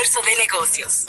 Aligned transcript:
Almuerzo 0.00 0.20
de 0.24 0.36
Negocios. 0.36 1.06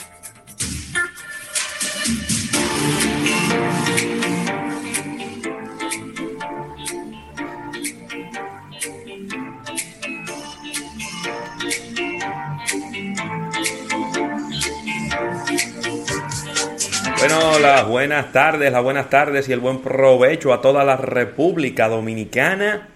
Bueno, 17.18 17.58
las 17.60 17.86
buenas 17.86 18.32
tardes, 18.32 18.72
las 18.72 18.82
buenas 18.82 19.08
tardes 19.08 19.48
y 19.48 19.52
el 19.52 19.60
buen 19.60 19.80
provecho 19.80 20.52
a 20.52 20.60
toda 20.60 20.84
la 20.84 20.98
República 20.98 21.88
Dominicana. 21.88 22.90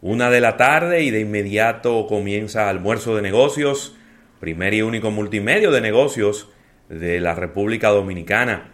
Una 0.00 0.30
de 0.30 0.40
la 0.40 0.56
tarde 0.56 1.02
y 1.02 1.10
de 1.10 1.20
inmediato 1.20 2.06
comienza 2.06 2.70
almuerzo 2.70 3.14
de 3.14 3.20
negocios, 3.20 3.94
primer 4.40 4.74
y 4.74 4.82
único 4.82 5.10
multimedio 5.10 5.70
de 5.70 5.80
negocios 5.80 6.48
de 6.88 7.20
la 7.20 7.34
República 7.34 7.90
Dominicana. 7.90 8.72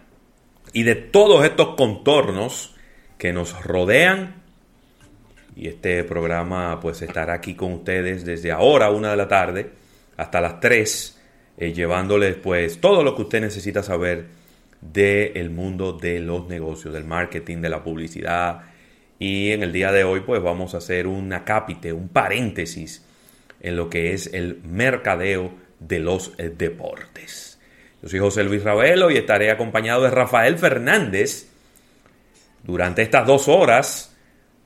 Y 0.73 0.83
de 0.83 0.95
todos 0.95 1.45
estos 1.45 1.75
contornos 1.75 2.75
que 3.17 3.33
nos 3.33 3.63
rodean. 3.63 4.41
Y 5.55 5.67
este 5.67 6.03
programa 6.03 6.79
pues 6.79 7.01
estará 7.01 7.33
aquí 7.33 7.55
con 7.55 7.73
ustedes 7.73 8.25
desde 8.25 8.51
ahora, 8.51 8.91
una 8.91 9.11
de 9.11 9.17
la 9.17 9.27
tarde, 9.27 9.71
hasta 10.15 10.39
las 10.39 10.59
3 10.59 11.19
eh, 11.57 11.73
llevándoles 11.73 12.35
pues 12.35 12.79
todo 12.79 13.03
lo 13.03 13.15
que 13.15 13.23
usted 13.23 13.41
necesita 13.41 13.81
saber 13.81 14.27
del 14.79 15.49
mundo 15.49 15.93
de 15.93 16.19
los 16.19 16.47
negocios, 16.47 16.93
del 16.93 17.05
marketing, 17.05 17.57
de 17.57 17.69
la 17.69 17.83
publicidad. 17.83 18.61
Y 19.17 19.51
en 19.51 19.63
el 19.63 19.73
día 19.73 19.91
de 19.91 20.03
hoy 20.03 20.19
pues 20.19 20.41
vamos 20.41 20.75
a 20.75 20.77
hacer 20.77 21.07
un 21.07 21.33
acápite, 21.33 21.91
un 21.93 22.09
paréntesis 22.09 23.03
en 23.59 23.75
lo 23.75 23.89
que 23.89 24.13
es 24.13 24.31
el 24.33 24.61
mercadeo 24.63 25.51
de 25.79 25.99
los 25.99 26.33
eh, 26.37 26.49
deportes. 26.49 27.59
Yo 28.01 28.09
soy 28.09 28.19
José 28.19 28.43
Luis 28.43 28.63
Ravelo 28.63 29.09
y 29.11 29.17
estaré 29.17 29.51
acompañado 29.51 30.03
de 30.03 30.11
Rafael 30.11 30.57
Fernández 30.57 31.47
durante 32.63 33.01
estas 33.01 33.25
dos 33.25 33.47
horas 33.47 34.15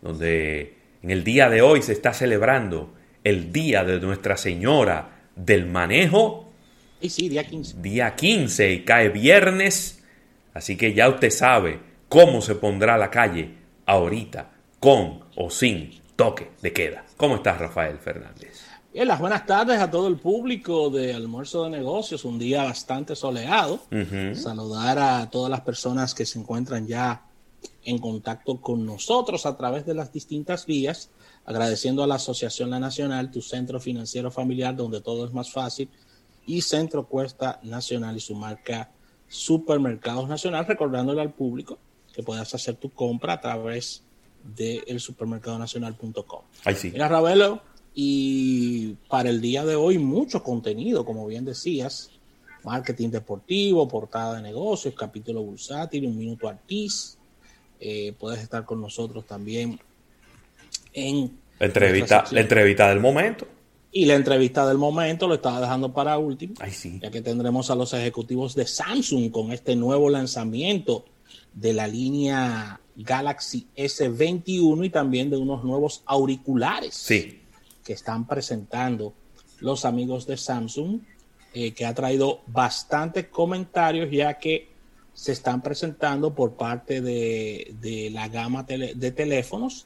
donde 0.01 0.75
en 1.01 1.11
el 1.11 1.23
día 1.23 1.49
de 1.49 1.61
hoy 1.61 1.81
se 1.81 1.93
está 1.93 2.13
celebrando 2.13 2.93
el 3.23 3.51
Día 3.51 3.83
de 3.83 3.99
Nuestra 3.99 4.35
Señora 4.35 5.27
del 5.35 5.65
Manejo 5.67 6.51
y 7.01 7.09
sí, 7.09 7.29
día 7.29 7.43
15. 7.43 7.77
Día 7.81 8.15
15 8.15 8.71
y 8.71 8.85
cae 8.85 9.09
viernes. 9.09 10.03
Así 10.53 10.77
que 10.77 10.93
ya 10.93 11.09
usted 11.09 11.31
sabe 11.31 11.79
cómo 12.07 12.41
se 12.41 12.55
pondrá 12.55 12.97
la 12.97 13.09
calle 13.09 13.55
ahorita, 13.85 14.51
con 14.79 15.21
o 15.35 15.49
sin 15.49 15.99
toque 16.15 16.49
de 16.61 16.71
queda. 16.71 17.03
¿Cómo 17.17 17.35
estás, 17.35 17.57
Rafael 17.57 17.97
Fernández? 17.97 18.60
Bien, 18.93 19.07
las 19.07 19.21
buenas 19.21 19.45
tardes 19.45 19.79
a 19.79 19.89
todo 19.89 20.09
el 20.09 20.17
público 20.17 20.89
de 20.89 21.13
Almuerzo 21.13 21.63
de 21.63 21.69
Negocios. 21.69 22.25
Un 22.25 22.37
día 22.37 22.63
bastante 22.65 23.15
soleado. 23.15 23.79
Saludar 24.33 24.99
a 24.99 25.29
todas 25.29 25.49
las 25.49 25.61
personas 25.61 26.13
que 26.13 26.25
se 26.25 26.39
encuentran 26.39 26.87
ya 26.87 27.25
en 27.85 27.99
contacto 27.99 28.59
con 28.59 28.85
nosotros 28.85 29.45
a 29.45 29.55
través 29.55 29.85
de 29.85 29.93
las 29.93 30.11
distintas 30.11 30.65
vías. 30.65 31.09
Agradeciendo 31.45 32.03
a 32.03 32.07
la 32.07 32.15
Asociación 32.15 32.69
La 32.69 32.79
Nacional, 32.79 33.31
tu 33.31 33.41
centro 33.41 33.79
financiero 33.79 34.29
familiar, 34.29 34.75
donde 34.75 34.99
todo 34.99 35.25
es 35.25 35.31
más 35.31 35.53
fácil 35.53 35.89
y 36.45 36.61
Centro 36.61 37.07
Cuesta 37.07 37.61
Nacional 37.63 38.17
y 38.17 38.19
su 38.19 38.35
marca 38.35 38.91
Supermercados 39.29 40.27
Nacional, 40.27 40.65
recordándole 40.65 41.21
al 41.21 41.31
público 41.31 41.77
que 42.13 42.23
puedas 42.23 42.53
hacer 42.53 42.75
tu 42.75 42.89
compra 42.89 43.33
a 43.33 43.39
través 43.39 44.03
de 44.43 44.83
supermercadonacional.com. 44.99 46.41
Ahí 46.65 46.75
sí. 46.75 46.91
Mira, 46.91 47.07
Ravelo, 47.07 47.61
y 47.93 48.93
para 49.09 49.29
el 49.29 49.41
día 49.41 49.65
de 49.65 49.75
hoy 49.75 49.97
mucho 49.97 50.43
contenido, 50.43 51.05
como 51.05 51.27
bien 51.27 51.45
decías, 51.45 52.09
marketing 52.63 53.09
deportivo, 53.09 53.87
portada 53.87 54.35
de 54.35 54.41
negocios, 54.41 54.93
capítulo 54.95 55.41
bursátil, 55.41 56.05
un 56.05 56.17
minuto 56.17 56.47
artis. 56.47 57.17
Eh, 57.79 58.13
puedes 58.17 58.41
estar 58.41 58.63
con 58.63 58.79
nosotros 58.79 59.25
también 59.25 59.79
en 60.93 61.37
la 61.59 61.65
entrevista, 61.65 62.23
la 62.31 62.41
entrevista 62.41 62.89
del 62.89 62.99
momento. 62.99 63.47
Y 63.91 64.05
la 64.05 64.15
entrevista 64.15 64.65
del 64.65 64.77
momento 64.77 65.27
lo 65.27 65.35
estaba 65.35 65.59
dejando 65.59 65.91
para 65.91 66.17
último, 66.17 66.53
Ay, 66.59 66.71
sí. 66.71 66.99
ya 67.01 67.11
que 67.11 67.21
tendremos 67.21 67.69
a 67.71 67.75
los 67.75 67.93
ejecutivos 67.93 68.55
de 68.55 68.65
Samsung 68.65 69.31
con 69.31 69.51
este 69.51 69.75
nuevo 69.75 70.09
lanzamiento 70.09 71.03
de 71.53 71.73
la 71.73 71.87
línea 71.87 72.79
Galaxy 72.95 73.67
S21 73.75 74.85
y 74.85 74.89
también 74.89 75.29
de 75.29 75.37
unos 75.37 75.63
nuevos 75.65 76.03
auriculares 76.05 76.93
sí. 76.93 77.40
Que 77.83 77.93
están 77.93 78.27
presentando 78.27 79.13
los 79.59 79.85
amigos 79.85 80.25
de 80.27 80.37
Samsung, 80.37 81.01
eh, 81.53 81.71
que 81.73 81.85
ha 81.85 81.93
traído 81.93 82.41
bastantes 82.47 83.27
comentarios 83.27 84.09
ya 84.11 84.35
que 84.35 84.69
se 85.13 85.33
están 85.33 85.61
presentando 85.61 86.33
por 86.33 86.53
parte 86.53 87.01
de, 87.01 87.75
de 87.79 88.09
la 88.11 88.27
gama 88.29 88.65
tele, 88.65 88.93
de 88.95 89.11
teléfonos 89.11 89.85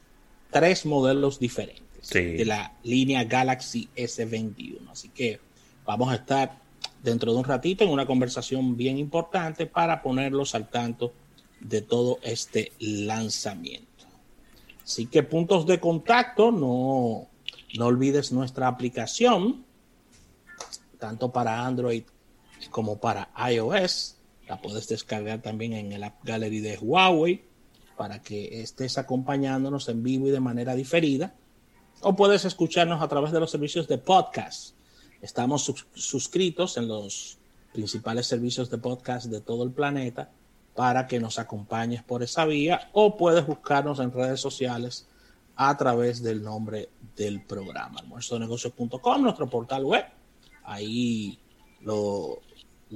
tres 0.50 0.86
modelos 0.86 1.38
diferentes 1.38 1.86
de 2.12 2.44
la 2.44 2.72
línea 2.84 3.24
Galaxy 3.24 3.88
S21. 3.96 4.90
Así 4.90 5.08
que 5.08 5.40
vamos 5.84 6.10
a 6.10 6.16
estar 6.16 6.58
dentro 7.02 7.32
de 7.32 7.38
un 7.38 7.44
ratito 7.44 7.84
en 7.84 7.90
una 7.90 8.06
conversación 8.06 8.76
bien 8.76 8.98
importante 8.98 9.66
para 9.66 10.02
ponerlos 10.02 10.54
al 10.54 10.68
tanto 10.68 11.12
de 11.60 11.82
todo 11.82 12.18
este 12.22 12.72
lanzamiento. 12.78 13.86
Así 14.84 15.06
que 15.06 15.24
puntos 15.24 15.66
de 15.66 15.80
contacto, 15.80 16.52
no, 16.52 17.26
no 17.76 17.86
olvides 17.86 18.32
nuestra 18.32 18.68
aplicación, 18.68 19.64
tanto 20.98 21.32
para 21.32 21.66
Android 21.66 22.04
como 22.70 22.98
para 22.98 23.30
iOS. 23.50 24.16
La 24.48 24.60
puedes 24.60 24.88
descargar 24.88 25.42
también 25.42 25.72
en 25.72 25.92
el 25.92 26.04
App 26.04 26.24
Gallery 26.24 26.60
de 26.60 26.78
Huawei 26.78 27.44
para 27.96 28.22
que 28.22 28.62
estés 28.62 28.98
acompañándonos 28.98 29.88
en 29.88 30.02
vivo 30.02 30.28
y 30.28 30.30
de 30.30 30.40
manera 30.40 30.74
diferida 30.74 31.34
o 32.00 32.14
puedes 32.14 32.44
escucharnos 32.44 33.02
a 33.02 33.08
través 33.08 33.32
de 33.32 33.40
los 33.40 33.50
servicios 33.50 33.88
de 33.88 33.98
podcast. 33.98 34.74
Estamos 35.22 35.72
suscritos 35.94 36.76
en 36.76 36.88
los 36.88 37.38
principales 37.72 38.26
servicios 38.26 38.70
de 38.70 38.78
podcast 38.78 39.26
de 39.26 39.40
todo 39.40 39.64
el 39.64 39.70
planeta 39.70 40.30
para 40.74 41.06
que 41.06 41.18
nos 41.18 41.38
acompañes 41.38 42.02
por 42.02 42.22
esa 42.22 42.44
vía 42.44 42.90
o 42.92 43.16
puedes 43.16 43.46
buscarnos 43.46 43.98
en 43.98 44.12
redes 44.12 44.40
sociales 44.40 45.06
a 45.56 45.76
través 45.76 46.22
del 46.22 46.42
nombre 46.42 46.88
del 47.16 47.42
programa, 47.42 47.98
almuerzonegocios.com, 48.00 49.22
nuestro 49.22 49.48
portal 49.48 49.84
web. 49.84 50.04
Ahí 50.64 51.38
lo, 51.80 52.40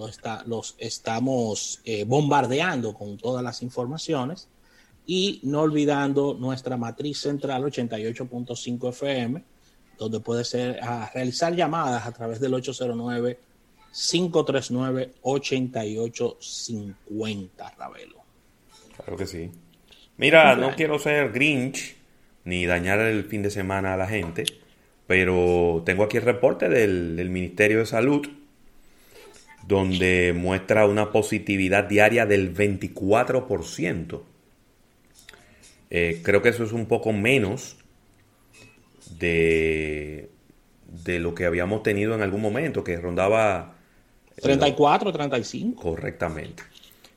está, 0.08 0.44
los 0.46 0.74
estamos 0.78 1.80
eh, 1.84 2.04
bombardeando 2.04 2.94
con 2.94 3.16
todas 3.16 3.42
las 3.42 3.62
informaciones 3.62 4.48
y 5.06 5.40
no 5.42 5.62
olvidando 5.62 6.34
nuestra 6.34 6.76
matriz 6.76 7.20
central 7.20 7.64
88.5 7.64 8.90
FM, 8.90 9.42
donde 9.98 10.20
puede 10.20 10.44
ser 10.44 10.78
a 10.82 11.10
realizar 11.12 11.52
llamadas 11.54 12.06
a 12.06 12.12
través 12.12 12.38
del 12.40 12.54
809 12.54 13.38
539 13.92 15.14
8850 15.22 17.74
Ravelo. 17.76 18.20
Claro 18.96 19.16
que 19.16 19.26
sí. 19.26 19.50
Mira, 20.16 20.54
no 20.54 20.76
quiero 20.76 20.96
ser 20.98 21.32
Grinch 21.32 21.96
ni 22.44 22.66
dañar 22.66 23.00
el 23.00 23.24
fin 23.24 23.42
de 23.42 23.50
semana 23.50 23.94
a 23.94 23.96
la 23.96 24.06
gente, 24.06 24.44
pero 25.06 25.82
tengo 25.84 26.04
aquí 26.04 26.16
el 26.16 26.24
reporte 26.24 26.68
del, 26.68 27.16
del 27.16 27.30
Ministerio 27.30 27.80
de 27.80 27.86
Salud 27.86 28.26
donde 29.66 30.32
muestra 30.36 30.86
una 30.86 31.12
positividad 31.12 31.84
diaria 31.84 32.26
del 32.26 32.54
24%. 32.54 34.20
Eh, 35.90 36.20
creo 36.22 36.42
que 36.42 36.50
eso 36.50 36.64
es 36.64 36.72
un 36.72 36.86
poco 36.86 37.12
menos 37.12 37.76
de, 39.18 40.30
de 40.86 41.18
lo 41.18 41.34
que 41.34 41.44
habíamos 41.46 41.82
tenido 41.82 42.14
en 42.14 42.22
algún 42.22 42.40
momento, 42.40 42.84
que 42.84 42.96
rondaba... 42.96 43.76
34, 44.40 45.12
35. 45.12 45.82
Correctamente. 45.82 46.62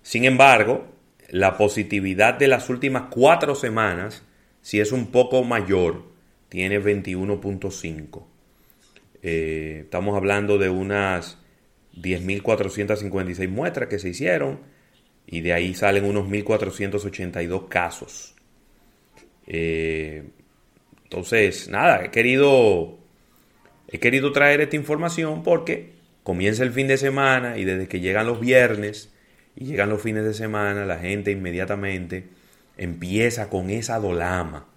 Sin 0.02 0.26
embargo, 0.26 0.86
la 1.30 1.58
positividad 1.58 2.34
de 2.34 2.50
las 2.50 2.70
últimas 2.70 3.04
cuatro 3.10 3.56
semanas 3.56 4.24
sí 4.64 4.80
es 4.80 4.92
un 4.92 5.12
poco 5.12 5.44
mayor 5.44 6.12
tiene 6.54 6.80
21.5. 6.80 8.24
Eh, 9.24 9.80
estamos 9.86 10.16
hablando 10.16 10.60
de 10.60 10.70
unas 10.70 11.40
10.456 11.96 13.50
muestras 13.50 13.90
que 13.90 13.98
se 13.98 14.10
hicieron 14.10 14.60
y 15.26 15.42
de 15.42 15.54
ahí 15.54 15.74
salen 15.74 16.06
unos 16.06 16.28
1.482 16.28 17.68
casos. 17.70 18.36
Eh, 19.48 20.26
entonces, 21.06 21.70
nada, 21.70 22.06
he 22.06 22.12
querido, 22.12 23.00
he 23.88 23.98
querido 23.98 24.32
traer 24.32 24.62
esta 24.62 24.76
información 24.76 25.42
porque 25.42 25.94
comienza 26.22 26.62
el 26.62 26.72
fin 26.72 26.88
de 26.88 26.98
semana 26.98 27.58
y 27.58 27.64
desde 27.64 27.88
que 27.88 28.00
llegan 28.00 28.28
los 28.28 28.40
viernes 28.40 29.12
y 29.56 29.66
llegan 29.66 29.90
los 29.90 30.04
fines 30.04 30.24
de 30.24 30.36
semana, 30.36 30.86
la 30.86 31.00
gente 31.00 31.32
inmediatamente 31.32 32.26
empieza 32.78 33.50
con 33.50 33.70
esa 33.70 34.00
dolama, 34.00 34.68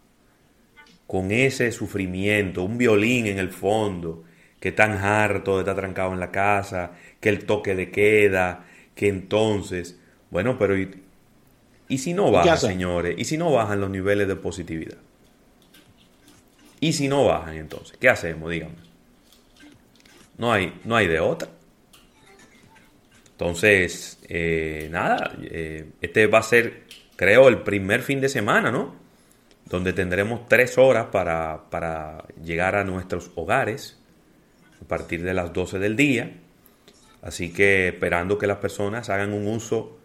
con 1.06 1.30
ese 1.30 1.72
sufrimiento, 1.72 2.62
un 2.64 2.78
violín 2.78 3.26
en 3.26 3.38
el 3.38 3.50
fondo, 3.50 4.24
que 4.60 4.72
tan 4.72 4.92
harto 4.92 5.54
de 5.54 5.60
estar 5.60 5.76
trancado 5.76 6.12
en 6.12 6.20
la 6.20 6.30
casa, 6.30 6.92
que 7.20 7.28
el 7.28 7.44
toque 7.44 7.74
de 7.74 7.90
queda, 7.90 8.66
que 8.94 9.08
entonces, 9.08 9.98
bueno, 10.30 10.58
pero 10.58 10.76
¿y, 10.76 11.02
y 11.88 11.98
si 11.98 12.14
no 12.14 12.30
bajan, 12.30 12.58
señores? 12.58 13.14
¿Y 13.16 13.24
si 13.24 13.36
no 13.36 13.52
bajan 13.52 13.80
los 13.80 13.90
niveles 13.90 14.26
de 14.26 14.36
positividad? 14.36 14.98
¿Y 16.80 16.92
si 16.92 17.08
no 17.08 17.24
bajan 17.24 17.56
entonces? 17.56 17.96
¿Qué 17.98 18.08
hacemos? 18.08 18.50
Díganme. 18.50 18.76
No 20.38 20.52
hay, 20.52 20.78
no 20.84 20.96
hay 20.96 21.06
de 21.06 21.20
otra. 21.20 21.48
Entonces, 23.32 24.18
eh, 24.28 24.88
nada, 24.90 25.32
eh, 25.42 25.90
este 26.00 26.26
va 26.26 26.38
a 26.38 26.42
ser, 26.42 26.84
creo, 27.16 27.48
el 27.48 27.62
primer 27.62 28.02
fin 28.02 28.20
de 28.20 28.28
semana, 28.28 28.70
¿no? 28.70 28.94
Donde 29.64 29.92
tendremos 29.92 30.46
tres 30.48 30.78
horas 30.78 31.06
para, 31.10 31.64
para 31.70 32.24
llegar 32.42 32.76
a 32.76 32.84
nuestros 32.84 33.30
hogares 33.34 33.98
a 34.80 34.84
partir 34.86 35.22
de 35.22 35.34
las 35.34 35.52
12 35.52 35.78
del 35.78 35.96
día. 35.96 36.36
Así 37.22 37.52
que 37.52 37.88
esperando 37.88 38.38
que 38.38 38.46
las 38.46 38.58
personas 38.58 39.10
hagan 39.10 39.32
un 39.32 39.48
uso 39.48 39.98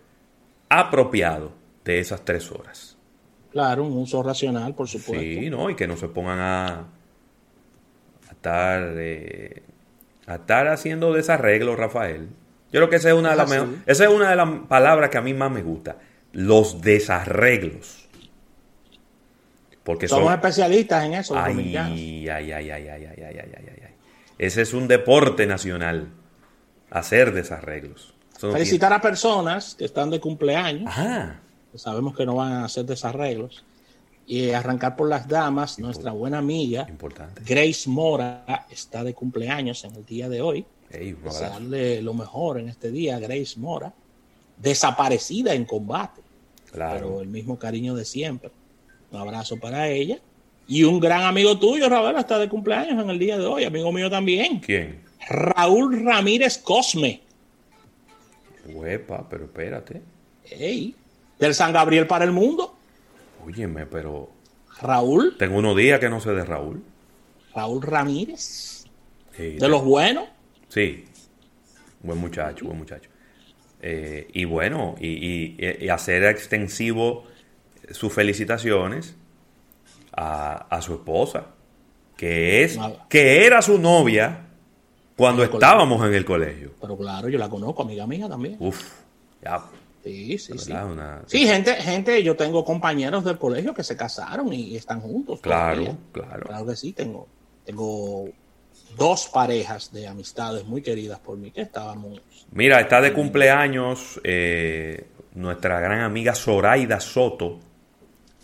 apropiado 0.69 1.51
de 1.85 1.99
esas 1.99 2.25
tres 2.25 2.51
horas. 2.51 2.97
Claro, 3.51 3.83
un 3.83 3.97
uso 3.97 4.23
racional, 4.23 4.73
por 4.73 4.87
supuesto. 4.87 5.21
Sí, 5.21 5.49
¿no? 5.49 5.69
Y 5.69 5.75
que 5.75 5.85
no 5.85 5.97
se 5.97 6.07
pongan 6.07 6.39
a, 6.39 6.85
estar, 8.31 8.93
eh, 8.95 9.61
a 10.25 10.35
estar 10.35 10.67
haciendo 10.69 11.13
desarreglos, 11.13 11.77
Rafael. 11.77 12.29
Yo 12.71 12.79
creo 12.79 12.89
que 12.89 12.95
esa 12.95 13.09
es 13.09 13.15
una 13.15 13.31
de 13.31 13.35
las 13.35 13.51
ah, 13.51 13.67
esa 13.85 14.05
es 14.05 14.09
una 14.09 14.29
de 14.29 14.35
las 14.37 14.49
palabras 14.69 15.09
que 15.09 15.17
a 15.17 15.21
mí 15.21 15.33
más 15.33 15.51
me 15.51 15.61
gusta 15.61 15.97
los 16.33 16.81
desarreglos. 16.81 18.07
Porque 19.83 20.07
somos 20.07 20.25
son... 20.25 20.33
especialistas 20.35 21.05
en 21.05 21.13
eso. 21.15 21.33
Los 21.33 21.43
ay, 21.43 21.53
dominicanos. 21.53 21.91
ay, 21.91 22.29
ay, 22.29 22.51
ay, 22.51 22.69
ay, 22.69 22.87
ay, 22.87 23.05
ay, 23.05 23.35
ay, 23.37 23.53
ay. 23.57 23.93
Ese 24.37 24.61
es 24.61 24.73
un 24.73 24.87
deporte 24.87 25.45
nacional, 25.45 26.09
hacer 26.89 27.33
desarreglos. 27.33 28.13
Felicitar 28.39 28.91
a 28.91 28.99
personas 28.99 29.75
que 29.75 29.85
están 29.85 30.09
de 30.09 30.19
cumpleaños. 30.19 30.87
Ajá. 30.87 31.41
Sabemos 31.75 32.15
que 32.15 32.25
no 32.25 32.35
van 32.35 32.53
a 32.53 32.65
hacer 32.65 32.85
desarreglos. 32.85 33.63
Y 34.25 34.51
arrancar 34.51 34.95
por 34.95 35.09
las 35.09 35.27
damas, 35.27 35.77
nuestra 35.77 36.11
buena 36.11 36.37
amiga 36.37 36.85
Importante. 36.87 37.41
Grace 37.45 37.89
Mora 37.89 38.65
está 38.69 39.03
de 39.03 39.13
cumpleaños 39.13 39.83
en 39.83 39.95
el 39.95 40.05
día 40.05 40.29
de 40.29 40.41
hoy. 40.41 40.65
Darle 41.39 42.01
lo 42.01 42.13
mejor 42.13 42.59
en 42.59 42.69
este 42.69 42.91
día, 42.91 43.19
Grace 43.19 43.59
Mora 43.59 43.93
desaparecida 44.61 45.53
en 45.53 45.65
combate, 45.65 46.21
claro. 46.71 46.93
pero 46.93 47.21
el 47.21 47.27
mismo 47.27 47.57
cariño 47.57 47.95
de 47.95 48.05
siempre. 48.05 48.51
Un 49.11 49.19
abrazo 49.19 49.57
para 49.59 49.89
ella. 49.89 50.19
Y 50.67 50.83
un 50.83 50.99
gran 50.99 51.23
amigo 51.23 51.59
tuyo, 51.59 51.89
Raúl, 51.89 52.17
está 52.17 52.39
de 52.39 52.47
cumpleaños 52.47 53.03
en 53.03 53.09
el 53.09 53.19
día 53.19 53.37
de 53.37 53.45
hoy, 53.45 53.65
amigo 53.65 53.91
mío 53.91 54.09
también. 54.09 54.59
¿Quién? 54.59 55.01
Raúl 55.27 56.03
Ramírez 56.05 56.57
Cosme. 56.59 57.21
Huepa, 58.67 59.27
pero 59.29 59.45
espérate. 59.45 60.01
Ey, 60.49 60.95
del 61.39 61.53
San 61.53 61.73
Gabriel 61.73 62.07
para 62.07 62.25
el 62.25 62.31
mundo. 62.31 62.75
Óyeme, 63.45 63.85
pero. 63.85 64.29
Raúl. 64.81 65.35
Tengo 65.37 65.57
unos 65.57 65.75
días 65.75 65.99
que 65.99 66.09
no 66.09 66.19
sé 66.19 66.31
de 66.31 66.45
Raúl. 66.45 66.81
Raúl 67.53 67.81
Ramírez. 67.81 68.85
de 69.37 69.67
los 69.67 69.83
buenos. 69.83 70.25
Sí, 70.69 71.03
buen 72.01 72.17
muchacho, 72.17 72.65
buen 72.65 72.77
muchacho. 72.77 73.10
Eh, 73.83 74.27
y 74.33 74.45
bueno, 74.45 74.95
y, 74.99 75.89
hacer 75.89 76.23
extensivo 76.25 77.25
sus 77.89 78.13
felicitaciones 78.13 79.15
a, 80.13 80.79
su 80.81 80.93
esposa, 80.93 81.47
que 82.15 82.63
es, 82.63 82.77
que 83.09 83.45
era 83.45 83.61
su 83.63 83.79
novia 83.79 84.45
cuando 85.15 85.43
estábamos 85.43 86.05
en 86.05 86.13
el 86.13 86.23
colegio. 86.23 86.73
Pero 86.79 86.95
claro, 86.95 87.27
yo 87.27 87.39
la 87.39 87.49
conozco, 87.49 87.81
amiga 87.81 88.05
mía 88.05 88.29
también. 88.29 88.57
Uf, 88.59 88.79
ya. 89.41 89.63
Sí, 90.03 90.37
sí, 90.37 90.57
sí. 90.57 90.73
Sí, 91.27 91.47
gente, 91.47 91.75
gente, 91.75 92.23
yo 92.23 92.35
tengo 92.35 92.65
compañeros 92.65 93.23
del 93.23 93.37
colegio 93.37 93.73
que 93.73 93.83
se 93.83 93.95
casaron 93.95 94.51
y 94.53 94.75
están 94.75 95.01
juntos. 95.01 95.39
Claro, 95.41 95.97
claro. 96.11 96.45
Claro 96.45 96.65
que 96.65 96.75
sí, 96.75 96.91
tengo, 96.93 97.27
tengo 97.65 98.29
dos 98.97 99.27
parejas 99.27 99.91
de 99.91 100.07
amistades 100.07 100.65
muy 100.65 100.81
queridas 100.81 101.19
por 101.19 101.37
mí 101.37 101.51
que 101.51 101.61
estábamos. 101.61 102.21
Mira, 102.51 102.79
está 102.79 103.01
de 103.01 103.13
cumpleaños 103.13 104.19
eh, 104.23 105.07
nuestra 105.33 105.79
gran 105.79 106.01
amiga 106.01 106.35
Zoraida 106.35 106.99
Soto. 106.99 107.59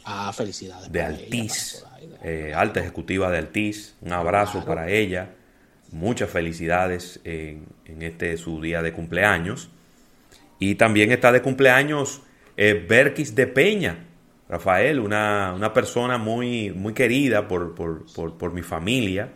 Ah, 0.05 0.31
felicidades. 0.33 0.91
De 0.91 1.01
Altiz, 1.01 1.83
eh, 2.23 2.53
alta 2.55 2.79
ejecutiva 2.79 3.29
de 3.29 3.37
Altiz. 3.37 3.95
Un 4.01 4.13
abrazo 4.13 4.63
para 4.65 4.89
ella. 4.89 5.31
Muchas 5.91 6.29
felicidades 6.29 7.19
en, 7.23 7.65
este 8.01 8.37
su 8.37 8.61
día 8.61 8.81
de 8.81 8.93
cumpleaños. 8.93 9.69
Y 10.59 10.75
también 10.75 11.11
está 11.11 11.31
de 11.31 11.41
cumpleaños 11.41 12.21
eh, 12.55 12.85
Berkis 12.87 13.35
de 13.35 13.47
Peña, 13.47 14.07
Rafael, 14.49 14.99
una, 14.99 15.53
una 15.53 15.73
persona 15.73 16.17
muy, 16.17 16.71
muy 16.71 16.93
querida 16.93 17.47
por, 17.47 17.75
por, 17.75 18.11
por, 18.13 18.37
por 18.37 18.53
mi 18.53 18.63
familia 18.63 19.29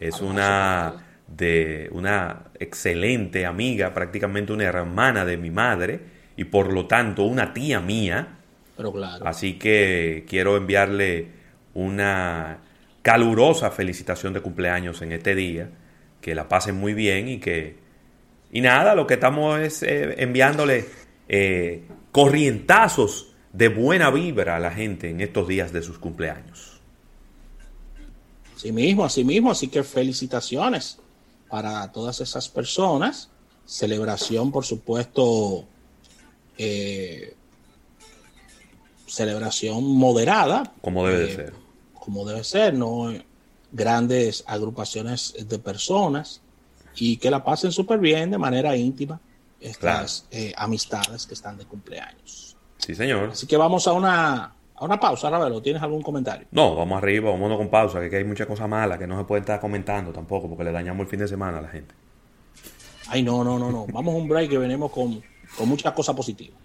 es 0.00 0.20
una 0.20 1.04
de 1.26 1.88
una 1.92 2.44
excelente 2.58 3.46
amiga, 3.46 3.94
prácticamente 3.94 4.52
una 4.52 4.64
hermana 4.64 5.24
de 5.24 5.36
mi 5.36 5.50
madre 5.50 6.00
y 6.36 6.44
por 6.44 6.72
lo 6.72 6.86
tanto 6.86 7.24
una 7.24 7.52
tía 7.52 7.80
mía. 7.80 8.28
Pero 8.76 8.92
claro. 8.92 9.26
Así 9.26 9.54
que 9.54 10.24
quiero 10.28 10.56
enviarle 10.56 11.28
una 11.74 12.58
calurosa 13.02 13.70
felicitación 13.70 14.32
de 14.32 14.40
cumpleaños 14.40 15.02
en 15.02 15.12
este 15.12 15.34
día, 15.34 15.68
que 16.20 16.34
la 16.34 16.48
pasen 16.48 16.76
muy 16.76 16.94
bien 16.94 17.28
y 17.28 17.38
que 17.38 17.84
y 18.54 18.60
nada, 18.60 18.94
lo 18.94 19.04
que 19.04 19.14
estamos 19.14 19.58
es 19.58 19.82
eh, 19.82 20.14
enviándole 20.18 20.84
eh, 21.28 21.82
corrientazos 22.12 23.34
de 23.52 23.66
buena 23.66 24.10
vibra 24.10 24.54
a 24.54 24.60
la 24.60 24.70
gente 24.70 25.10
en 25.10 25.20
estos 25.20 25.48
días 25.48 25.72
de 25.72 25.82
sus 25.82 25.98
cumpleaños. 25.98 26.73
Sí 28.64 28.72
mismo, 28.72 29.04
así 29.04 29.24
mismo, 29.24 29.50
así 29.50 29.68
que 29.68 29.84
felicitaciones 29.84 30.96
para 31.50 31.92
todas 31.92 32.22
esas 32.22 32.48
personas. 32.48 33.28
Celebración, 33.66 34.50
por 34.50 34.64
supuesto, 34.64 35.66
eh, 36.56 37.36
celebración 39.06 39.84
moderada. 39.84 40.72
Como 40.80 41.06
debe 41.06 41.18
de 41.18 41.30
eh, 41.30 41.36
ser. 41.36 41.52
Como 41.92 42.24
debe 42.24 42.42
ser, 42.42 42.72
no 42.72 43.12
grandes 43.70 44.42
agrupaciones 44.46 45.34
de 45.46 45.58
personas 45.58 46.40
y 46.96 47.18
que 47.18 47.30
la 47.30 47.44
pasen 47.44 47.70
súper 47.70 47.98
bien 47.98 48.30
de 48.30 48.38
manera 48.38 48.74
íntima 48.78 49.20
estas 49.60 50.26
eh, 50.30 50.54
amistades 50.56 51.26
que 51.26 51.34
están 51.34 51.58
de 51.58 51.66
cumpleaños. 51.66 52.56
Sí, 52.78 52.94
señor. 52.94 53.28
Así 53.32 53.46
que 53.46 53.58
vamos 53.58 53.86
a 53.86 53.92
una 53.92 54.54
a 54.84 54.86
una 54.86 55.00
pausa, 55.00 55.30
Ravelo, 55.30 55.62
¿tienes 55.62 55.82
algún 55.82 56.02
comentario? 56.02 56.46
No, 56.50 56.76
vamos 56.76 56.98
arriba, 56.98 57.30
vámonos 57.30 57.58
con 57.58 57.68
pausa, 57.68 58.08
que, 58.08 58.16
hay 58.16 58.24
muchas 58.24 58.46
cosas 58.46 58.68
malas 58.68 58.98
que 58.98 59.06
no 59.06 59.18
se 59.18 59.24
puede 59.24 59.40
estar 59.40 59.60
comentando 59.60 60.12
tampoco, 60.12 60.48
porque 60.48 60.64
le 60.64 60.72
dañamos 60.72 61.04
el 61.04 61.08
fin 61.08 61.20
de 61.20 61.28
semana 61.28 61.58
a 61.58 61.62
la 61.62 61.68
gente. 61.68 61.94
Ay, 63.08 63.22
no, 63.22 63.42
no, 63.42 63.58
no, 63.58 63.70
no. 63.70 63.86
Vamos 63.92 64.14
a 64.14 64.16
un 64.18 64.28
break 64.28 64.50
que 64.50 64.58
venimos 64.58 64.90
con, 64.90 65.22
con 65.56 65.68
muchas 65.68 65.92
cosas 65.92 66.14
positivas. 66.14 66.58